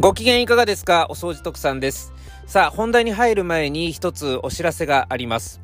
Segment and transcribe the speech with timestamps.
[0.00, 1.06] ご機嫌いかがですか？
[1.10, 2.12] お掃除特産です。
[2.46, 5.60] さあ、本題に入る前に一つお知らせがあります。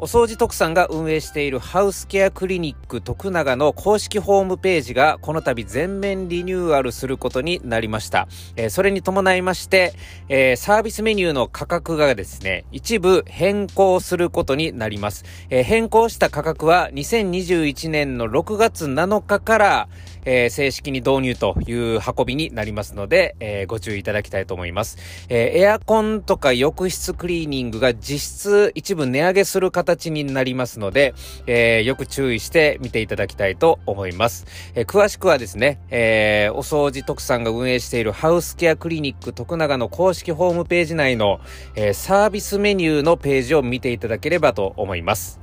[0.00, 8.28] お掃除特産が運営しているハウスケアクリニック徳永の公式ホームページがこの度全面リニューアルすることになりました。
[8.54, 9.94] えー、それに伴いまして、
[10.28, 15.24] えー、サービスメニューの価格がですね、一部変更することになります。
[15.50, 19.88] えー、変更した価格は2021年の6月7日から、
[20.24, 24.98] えー、正式に導入という運びになりますので、えー、ご注意いただきたいと思います。
[25.28, 31.14] えー、エアコンとか浴室クリーニングが実質一部値上げする形になりますので、
[31.46, 34.46] えよく注意して見ていただきたいと思います。
[34.74, 41.40] え詳しくはですね、えお掃除特産が運営しているハウスケアクリニック徳永の公式ホームページ内の、
[41.74, 45.40] えサービスメニューのページを見ていただければと思います。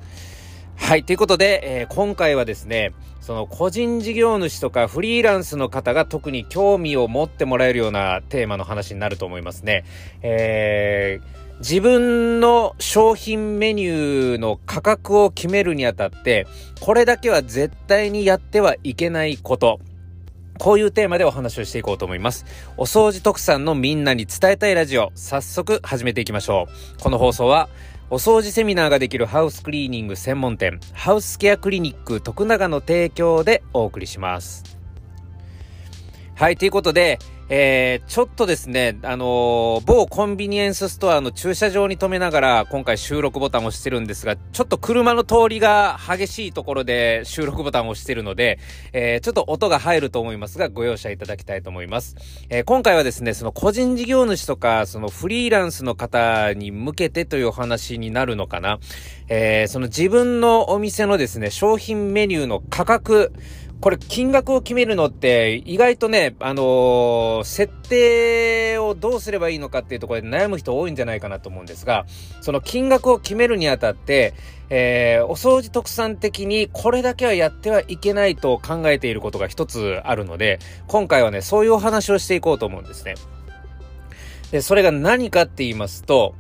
[0.77, 1.03] はい。
[1.03, 2.93] ということで、えー、今回はですね、
[3.25, 9.83] その個人事業主とかフリーランスの方が特に興味を持ってもらえるようなテーマの話になると思いますね。
[10.21, 16.45] えー、自分の商品メニューの価格を決めるにあたって、
[16.81, 19.79] これだけは絶対にやってはいけないこと。
[20.59, 22.45] こういうテーマでお話をしていこうと思います。
[22.77, 26.67] お掃除特産のみんなに伝えたいラジオ、早速始めていきましょ
[26.99, 27.01] う。
[27.01, 27.69] この放送は、
[28.11, 34.74] お掃除セミナーができるハウスクリーニング専門店、ハウスケアクリニック徳永の提供でお送りします。
[36.37, 48.59] はい、ということで、えー、ちょっとですね、あのー、某コンビニエンスストアの駐車場に止めながら今回収録ボタンを押してるんですが、ちょっと車の通りが激しいところで収録ボタンを押してるので、
[48.91, 52.17] えー、ちょっと音が入ると思いますが、ご容赦いただきたいと思います。
[52.49, 58.79] えー、今回はですね、その個人事業主とか、そのフリーランスの方に向けてというお話になるのかな。
[59.29, 63.31] えー、その自分のお店のですね、商品メニューの価格、
[63.81, 72.05] これ金額を決めるのって意外とね、あのー、設定をどうすればいいのかっていうところで悩む人多いんじゃないかなと思うんですが、
[72.41, 74.33] その金額を決めるにあたって、
[74.69, 83.15] えー、お掃除特産的にこれだけはやってはいけないと考えていることが一つあるので、今回はね、そういうお話をしていこうと思うんですね。
[84.51, 86.33] で、それが何かって言いますと、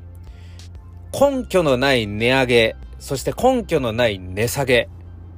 [1.13, 4.89] 根拠のない値上げ、そして根拠のない値下げ。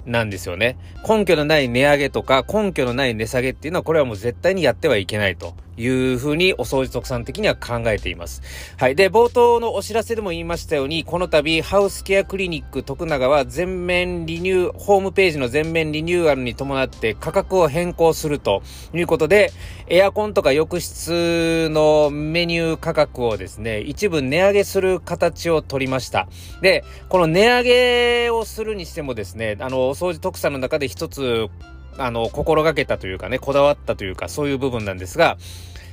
[0.08, 0.78] なんですよね。
[1.08, 5.54] 根拠のない値上げとか根拠のない値下げっていうのはこれはもう絶対にやってはいけないと。
[5.78, 8.42] いうふうにお掃除特産的には考えています。
[8.78, 8.96] はい。
[8.96, 19.52] で、冒頭のお知らせでも言いましたように、この度、ハウスケアクリニック徳永は全面リニュー、ホームページの全面リニューアルに伴って価格を変更するということで、
[19.88, 26.28] エアコンとか浴室のメニュー価格をですね、一部値上げする形を取りました。
[26.62, 31.48] で、この値上げをするにしてもですね、あの、お掃除特産の中で一つ
[31.98, 35.38] あの、心がけたというかね、こだわったというか、そういう部分なんですが、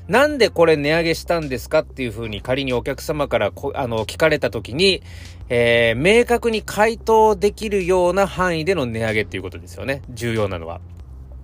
[0.09, 5.03] なんでこれ値上げしたんですかっていうふうに仮にお客様からあの、聞かれたときに、
[5.48, 10.03] えー、明確に回答できるような範囲での値上げっていうことですよね。
[10.10, 10.81] 重要なのは。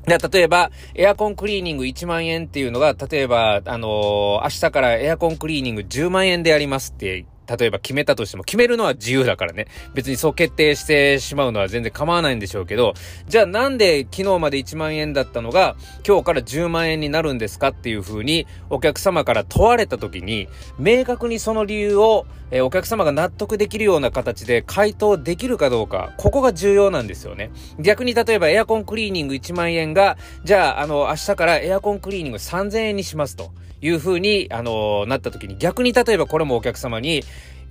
[0.07, 7.27] で、例えば、エアコンクリーニング1万円っていうのが、例えば、あのー、明日からエアコンクリーニング10万円でやりますって
[7.59, 9.67] 例えば決めたとしても、決めるのは自由だからね。
[9.95, 12.95] 別にそう決定してしまうのは全然構わないんでしょうけど、
[13.27, 27.51] じゃあなんで昨日まで1万円だったのが、今日から10万円になるんですかっていう風に、お客様から問われた時に、明確にその理由を、えー、お客様が納得できるような形で回答できるかどうか、ここが重要なんですよね。
[27.79, 33.51] 逆に例えばエアコンクリーニング1万円が、じゃあ、あの、明日からエアコンクリーニング3000円にしますと。
[33.81, 37.23] いうふうに、あの、なった時に、逆に例えばこれもお客様に、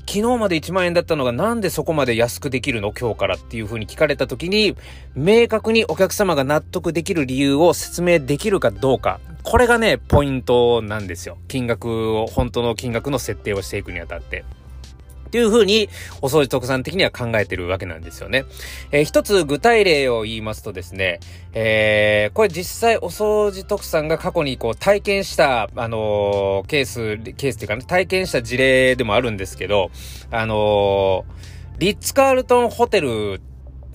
[0.07, 2.91] 昨日まで1万円だったのがなんでそこまで安くできるの？
[2.99, 4.75] 今日からっていうふうに聞かれた時に、
[5.15, 9.19] 明確にお客様が納得できる理由を説明できるかどうか。
[9.43, 11.37] これがね、ポイントなんですよ。
[11.47, 14.45] 金額を、本当の金額の設定をしていくにあたって。
[15.29, 15.89] っていうふうに、
[16.21, 18.45] お掃除特産的には考えてるわけなんですよね。
[18.91, 21.19] えー、一つ具体例を言いますとですね、
[21.53, 29.91] えー、これ実際お掃除特産が過去にこう体験した、あのー、ケース、ケースっていうかね、体験した事例でもあるんですけど、
[30.31, 31.25] あの
[31.77, 33.39] リッツ・カールトンホテルっ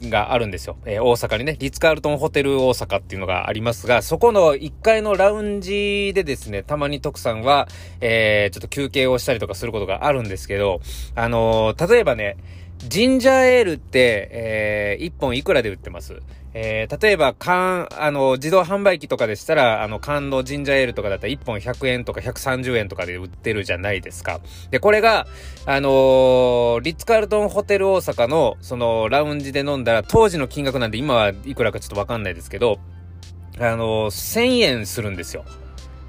[0.03, 0.77] があるんですよ。
[0.85, 7.69] えー、大阪にね、リッツ・カールトンホテル大阪っていうのがありますが、そこの1階のラウンジでですね、たまに徳さんは、
[8.01, 10.81] えー、ちょっと休憩をしたりとかすることがあるんですけど、
[11.15, 12.37] あのー、例えばね、
[12.79, 16.21] ジンジャーエールって、えー、1本いくらで売ってます？
[16.57, 24.41] えー、例えば、缶、あの、自動販売機とかでしたら、あの、缶のジンジャーエールとかだったら1本100円とか130円とかで売ってるじゃないですか。
[24.71, 25.27] で、これが、
[25.67, 32.79] あのー、リッツカールトンホテル大阪の、その、ラウンジで飲んだら、当時の金額なんで今はいくらかちょっとわかんないですけど、
[33.59, 35.45] あのー、1000円するんですよ。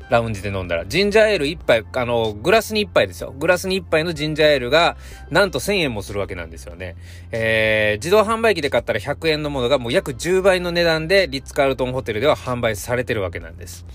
[0.09, 0.85] ラウンジで飲んだら。
[0.85, 3.33] ジンジャーエール一杯、あの、グラスに一杯ですよ。
[3.37, 4.97] グラスに一杯のジンジャーエールが、
[5.29, 6.95] なんと1000円もするわけなんですよね。
[7.31, 13.85] えー、自動販売機で買ったら100円のものがもう約10倍の値段で、リッツ・カールトンホテルでは販売されてるわけなんです。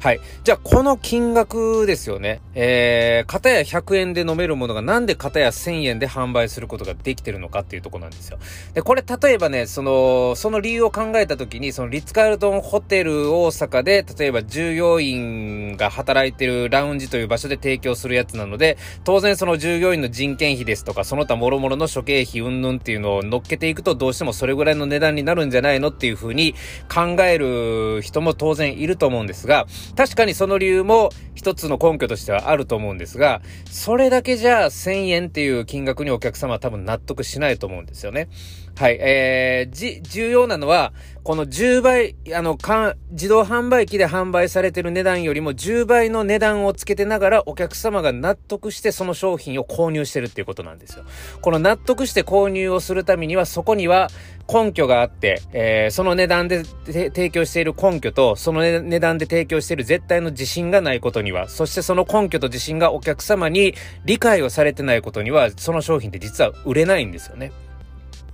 [0.00, 0.20] はい。
[0.44, 2.40] じゃあ、この金額ですよね。
[2.54, 8.38] えー、片や100円で飲めるものがなんで片や1000円で販売することができてるのかっていうとこなんですよ。
[8.72, 26.54] で、これ例えばね、その、その理由を考えたときに、そのリッツカールトンホテル大阪で、例えば従業員が働いてるラウンジという場所で提供するやつなので、当然その従業員の人件費ですとか、その他諸々の諸経費云々っていうのを乗っけていくと、どうしてもそれぐらいの値段になるんじゃないのっていうふうに
[26.88, 38.28] 考える人も当然いると思うんですが、確かにその理由も一つの根拠としてはあると思うんですが、それだけじゃ1000円っていう金額にお客様は多分納得しないと思うんですよね。
[38.76, 38.96] はい。
[39.00, 40.92] えー、じ、重要なのは、
[41.22, 51.04] この10倍、あの、かん自動販売機で販売されてる値段よりも10倍の値段をつけてながらお客様が納得してその商品を購入してるっていうことなんですよ。
[51.42, 54.08] この納得して購入をするためにはそこには
[54.52, 63.74] 根拠があって、えー、その値段で提供している根拠と、その値段で提供している絶対の自信がないことには、そしてその根拠と自信がお客様に
[64.04, 67.52] 理解をされてないことには、その商品って実は売れないんですよね。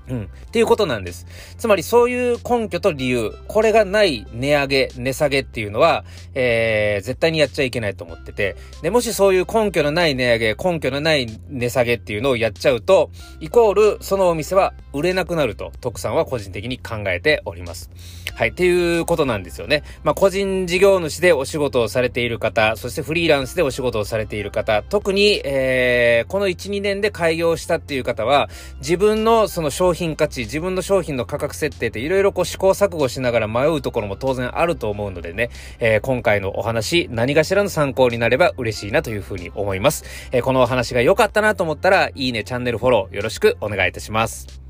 [0.09, 0.25] うん。
[0.25, 1.27] っていうことなんです。
[1.59, 6.05] つまりそういう根拠と理由、これがない値上げ、値下げっていうのは、
[6.35, 13.11] えー、絶対にやっちゃいけないと思ってて、で、もしそういう根拠のない値上げ、根拠のない値下げっていうのをやっちゃうと、
[13.41, 17.91] イコール、そのお店は売れなくなると、徳さんは個人的に考えております。
[18.37, 19.83] はい、っていうことなんですよね。
[20.05, 28.51] まあ、個人事業主でお仕事をされている方、そしてフリーランスでお仕事をされている方、特に、えー、この1、2年で開業したっていう方は、
[28.81, 35.51] 自分のその商品品価値、自分の商品の価格設定っていろいろこう試行錯誤しながら迷うところも当然あると思うのでね、
[35.81, 40.05] えー、今回のお話、何かしらの参考になれば嬉しいなというふうに思います。
[40.31, 44.66] えー、このお話が良かったなと思ったら、いいね、チャンネルフォローよろしくお願いいたします。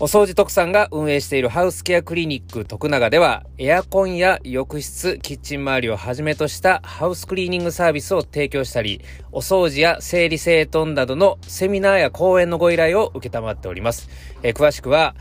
[0.00, 14.08] お掃除特産が運営しているハウスケアクリニック徳永では、エアコンや浴室、キッチン周りをはじめとしたハウスクリーニングサービスを提供したり、お掃除や整理整頓などのセミナーや講演のご依頼を受けたまっております。
[14.42, 15.14] えー、詳しくは、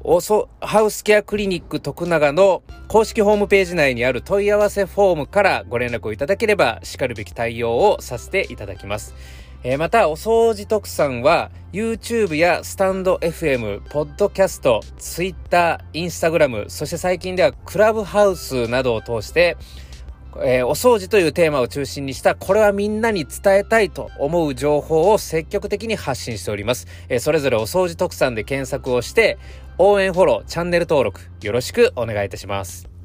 [0.00, 9.14] おそ、ハウスケアクリニック徳永の公式ホームページ内にある問い合わせフォームからご連絡をいただければ、叱るべき対応をさせていただきます。
[9.64, 19.56] えー、また、お掃除特産は、YouTube やスタンド FM、ポッドキャスト、Twitter、Instagram、そして最近ではクラブハウスなどを通して、
[20.42, 26.86] えー、お掃除というテーマを中心にした、これはみんなに伝えたいと思う情報を積極的に発信しております。
[27.08, 29.38] えー、それぞれお掃除特産で検索をして、
[29.76, 32.97] 応援フォロー、チャンネル登録、よろしくお願いいたします。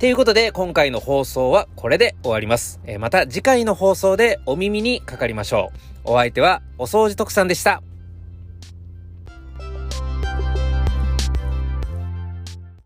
[0.00, 2.80] ということで、今回の放送はこれで終わります。
[2.86, 5.72] えー、また次回の放送でお耳にかかりましょ
[6.06, 6.12] う。
[6.12, 7.82] お相手はお掃除特産でした。